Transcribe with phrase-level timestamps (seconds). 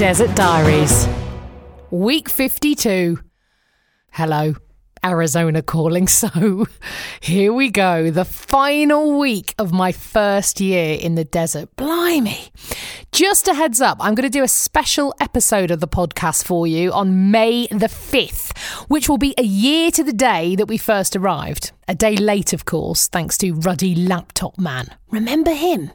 [0.00, 1.06] Desert Diaries.
[1.90, 3.18] Week 52.
[4.12, 4.54] Hello,
[5.04, 6.06] Arizona calling.
[6.08, 6.66] So
[7.20, 8.10] here we go.
[8.10, 11.76] The final week of my first year in the desert.
[11.76, 12.50] Blimey.
[13.12, 16.66] Just a heads up, I'm going to do a special episode of the podcast for
[16.66, 18.56] you on May the 5th,
[18.88, 21.72] which will be a year to the day that we first arrived.
[21.88, 24.86] A day late, of course, thanks to Ruddy Laptop Man.
[25.10, 25.90] Remember him?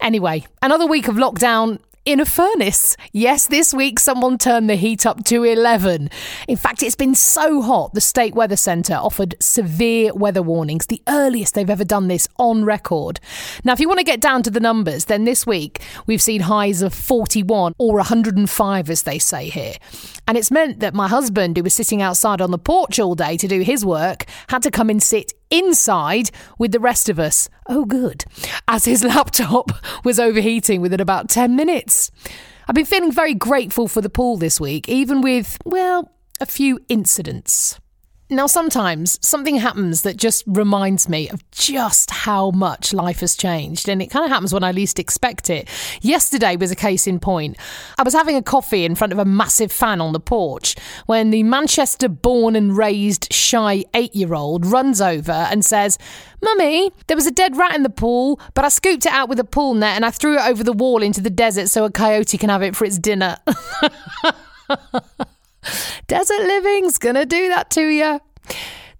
[0.00, 2.96] Anyway, another week of lockdown in a furnace.
[3.12, 6.08] Yes, this week someone turned the heat up to 11.
[6.46, 11.02] In fact, it's been so hot, the State Weather Centre offered severe weather warnings, the
[11.08, 13.18] earliest they've ever done this on record.
[13.64, 16.42] Now, if you want to get down to the numbers, then this week we've seen
[16.42, 19.74] highs of 41 or 105, as they say here.
[20.28, 23.36] And it's meant that my husband, who was sitting outside on the porch all day
[23.36, 27.48] to do his work, had to come and sit inside with the rest of us.
[27.68, 28.24] Oh, good.
[28.68, 29.72] As his laptop
[30.04, 32.10] was overheating within about 10 minutes.
[32.68, 36.80] I've been feeling very grateful for the pool this week, even with, well, a few
[36.88, 37.78] incidents.
[38.28, 43.88] Now, sometimes something happens that just reminds me of just how much life has changed,
[43.88, 45.68] and it kind of happens when I least expect it.
[46.02, 47.56] Yesterday was a case in point.
[47.96, 50.74] I was having a coffee in front of a massive fan on the porch
[51.06, 55.96] when the Manchester born and raised shy eight year old runs over and says,
[56.42, 59.38] Mummy, there was a dead rat in the pool, but I scooped it out with
[59.38, 61.92] a pool net and I threw it over the wall into the desert so a
[61.92, 63.36] coyote can have it for its dinner.
[66.06, 68.20] Desert living's gonna do that to you.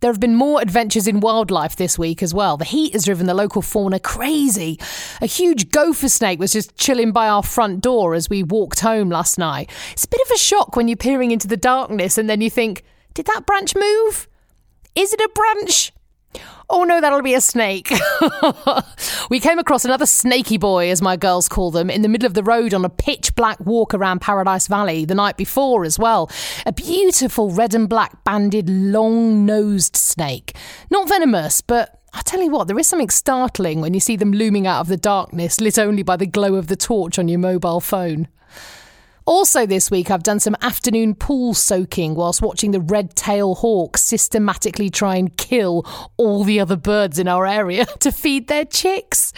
[0.00, 2.56] There have been more adventures in wildlife this week as well.
[2.56, 4.78] The heat has driven the local fauna crazy.
[5.20, 9.08] A huge gopher snake was just chilling by our front door as we walked home
[9.08, 9.70] last night.
[9.92, 12.50] It's a bit of a shock when you're peering into the darkness and then you
[12.50, 14.28] think, did that branch move?
[14.94, 15.92] Is it a branch?
[16.70, 17.92] Oh no, that'll be a snake.
[19.30, 22.34] we came across another snaky boy, as my girls call them, in the middle of
[22.34, 26.30] the road on a pitch black walk around Paradise Valley the night before as well.
[26.66, 30.56] A beautiful red and black banded, long nosed snake.
[30.90, 34.32] Not venomous, but I tell you what, there is something startling when you see them
[34.32, 37.40] looming out of the darkness, lit only by the glow of the torch on your
[37.40, 38.28] mobile phone.
[39.26, 43.96] Also, this week, I've done some afternoon pool soaking whilst watching the red tail hawk
[43.96, 45.86] systematically try and kill
[46.18, 49.32] all the other birds in our area to feed their chicks.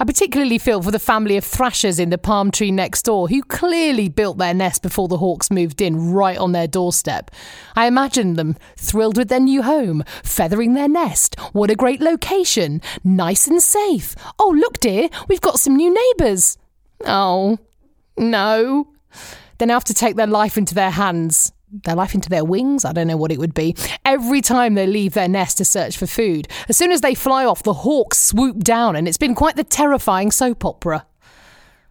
[0.00, 3.42] I particularly feel for the family of thrashers in the palm tree next door who
[3.42, 7.30] clearly built their nest before the hawks moved in right on their doorstep.
[7.76, 11.38] I imagine them thrilled with their new home, feathering their nest.
[11.52, 12.80] What a great location!
[13.04, 14.16] Nice and safe.
[14.38, 16.56] Oh, look, dear, we've got some new neighbours.
[17.04, 17.58] Oh,
[18.16, 18.89] no.
[19.58, 21.52] Then have to take their life into their hands.
[21.84, 22.84] Their life into their wings?
[22.84, 23.76] I don't know what it would be.
[24.04, 26.48] Every time they leave their nest to search for food.
[26.68, 29.64] As soon as they fly off, the hawks swoop down, and it's been quite the
[29.64, 31.06] terrifying soap opera.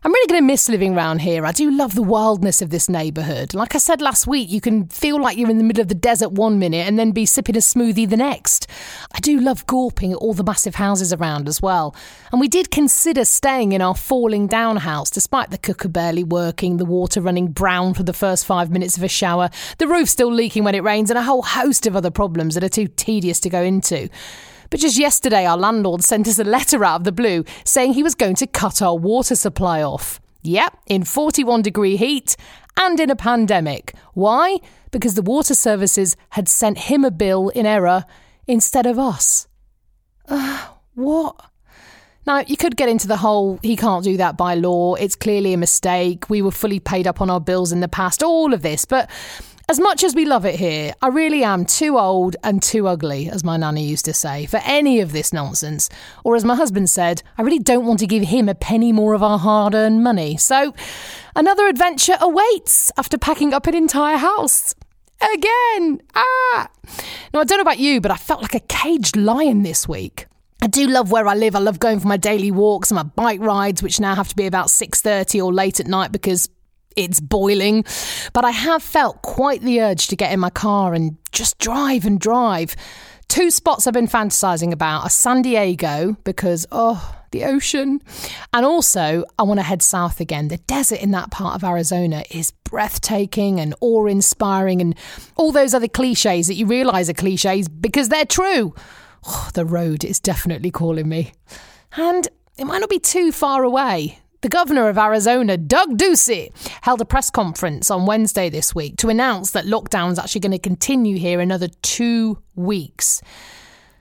[0.01, 1.45] I'm really going to miss living around here.
[1.45, 3.53] I do love the wildness of this neighbourhood.
[3.53, 5.93] Like I said last week, you can feel like you're in the middle of the
[5.93, 8.65] desert one minute and then be sipping a smoothie the next.
[9.13, 11.93] I do love gawping at all the massive houses around as well.
[12.31, 16.77] And we did consider staying in our falling down house, despite the cooker barely working,
[16.77, 19.49] the water running brown for the first five minutes of a shower,
[19.79, 22.63] the roof still leaking when it rains, and a whole host of other problems that
[22.63, 24.07] are too tedious to go into.
[24.69, 28.03] But just yesterday, our landlord sent us a letter out of the blue saying he
[28.03, 30.19] was going to cut our water supply off.
[30.41, 32.35] Yep, in 41 degree heat
[32.77, 33.93] and in a pandemic.
[34.13, 34.59] Why?
[34.91, 38.05] Because the water services had sent him a bill in error
[38.47, 39.47] instead of us.
[40.27, 41.35] Uh, what?
[42.25, 45.53] Now, you could get into the whole he can't do that by law, it's clearly
[45.53, 48.61] a mistake, we were fully paid up on our bills in the past, all of
[48.61, 49.09] this, but
[49.69, 53.29] as much as we love it here, I really am too old and too ugly,
[53.29, 55.91] as my nanny used to say, for any of this nonsense.
[56.23, 59.13] Or as my husband said, I really don't want to give him a penny more
[59.13, 60.37] of our hard earned money.
[60.37, 60.73] So,
[61.35, 64.73] another adventure awaits after packing up an entire house.
[65.21, 66.01] Again!
[66.15, 66.69] Ah!
[67.31, 70.25] Now, I don't know about you, but I felt like a caged lion this week.
[70.63, 71.55] I do love where I live.
[71.55, 74.35] I love going for my daily walks and my bike rides, which now have to
[74.35, 76.49] be about 6:30 or late at night because
[76.95, 77.85] it's boiling.
[78.33, 82.05] But I have felt quite the urge to get in my car and just drive
[82.05, 82.75] and drive.
[83.27, 88.01] Two spots I've been fantasizing about are San Diego because, oh, the ocean.
[88.53, 90.47] And also, I want to head south again.
[90.47, 94.95] The desert in that part of Arizona is breathtaking and awe inspiring, and
[95.35, 98.73] all those other cliches that you realize are cliches because they're true.
[99.27, 101.33] Oh, the road is definitely calling me.
[101.97, 102.27] And
[102.57, 104.19] it might not be too far away.
[104.41, 109.09] The governor of Arizona, Doug Ducey, held a press conference on Wednesday this week to
[109.09, 113.21] announce that lockdown is actually going to continue here another two weeks.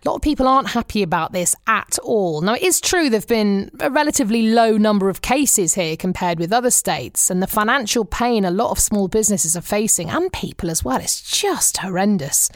[0.04, 2.40] A lot of people aren't happy about this at all.
[2.40, 6.38] Now, it is true there have been a relatively low number of cases here compared
[6.38, 10.32] with other states, and the financial pain a lot of small businesses are facing, and
[10.32, 12.48] people as well, is just horrendous.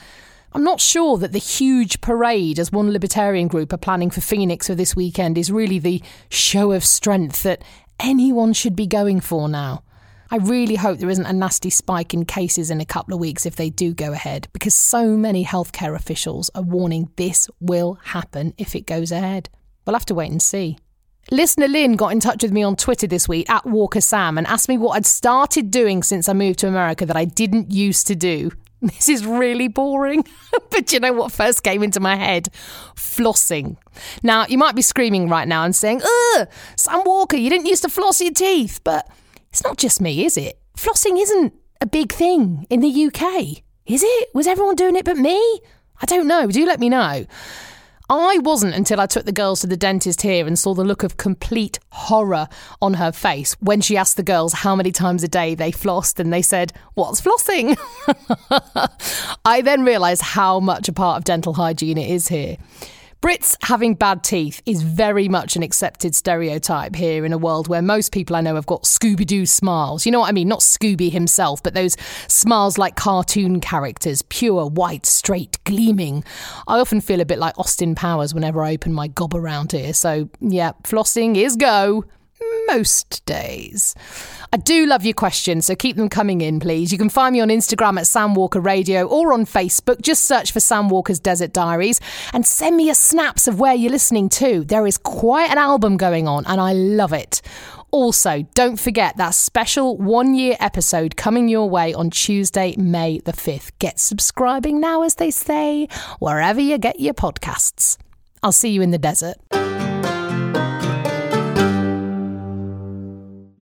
[0.55, 4.67] I'm not sure that the huge parade, as one libertarian group are planning for Phoenix
[4.67, 7.63] for this weekend, is really the show of strength that
[7.99, 9.83] anyone should be going for now.
[10.31, 13.47] I really hope there isn't a nasty spike in cases in a couple of weeks
[13.47, 18.53] if they do go ahead, because so many healthcare officials are warning this will happen
[18.59, 19.49] if it goes ahead.
[19.87, 20.79] We'll have to wait and see.
[21.31, 24.47] Listener Lynn got in touch with me on Twitter this week at Walker Sam and
[24.47, 28.07] asked me what I'd started doing since I moved to America that I didn't used
[28.09, 28.51] to do.
[28.93, 30.25] This is really boring.
[30.71, 32.49] but you know what first came into my head?
[32.97, 33.77] Flossing.
[34.23, 37.83] Now, you might be screaming right now and saying, Ugh, Sam Walker, you didn't used
[37.83, 38.81] to floss your teeth.
[38.83, 39.09] But
[39.51, 40.59] it's not just me, is it?
[40.77, 44.29] Flossing isn't a big thing in the UK, is it?
[44.35, 45.37] Was everyone doing it but me?
[46.01, 46.49] I don't know.
[46.49, 47.25] Do let me know.
[48.21, 51.03] I wasn't until I took the girls to the dentist here and saw the look
[51.03, 52.47] of complete horror
[52.83, 56.21] on her face when she asked the girls how many times a day they flossed
[56.21, 57.79] and they said, What's flossing?
[59.47, 62.59] I then realised how much a part of dental hygiene it is here.
[63.23, 67.81] Brits having bad teeth is very much an accepted stereotype here in a world where
[67.81, 70.05] most people I know have got Scooby Doo smiles.
[70.05, 70.49] You know what I mean?
[70.49, 71.97] Not Scooby himself, but those
[72.27, 76.25] smiles like cartoon characters, pure, white, straight, gleaming.
[76.67, 79.95] I often feel a bit like Austin Powers whenever I open my gob around here.
[79.95, 82.05] So, yeah, flossing is go
[82.75, 83.95] most days.
[84.51, 86.91] I do love your questions, so keep them coming in, please.
[86.91, 90.01] You can find me on Instagram at Sam Walker Radio or on Facebook.
[90.01, 92.01] Just search for Sam Walker's Desert Diaries
[92.33, 94.65] and send me a snaps of where you're listening to.
[94.65, 97.43] There is quite an album going on, and I love it.
[97.91, 103.33] Also, don't forget that special one year episode coming your way on Tuesday, May the
[103.33, 103.73] 5th.
[103.81, 105.89] Get subscribing now, as they say,
[106.21, 107.99] wherever you get your podcasts.
[108.43, 109.37] I'll see you in the desert.